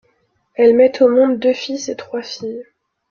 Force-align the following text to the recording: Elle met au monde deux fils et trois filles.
Elle 0.55 0.75
met 0.75 0.99
au 1.03 1.09
monde 1.09 1.37
deux 1.37 1.53
fils 1.53 1.87
et 1.87 1.95
trois 1.95 2.23
filles. 2.23 2.63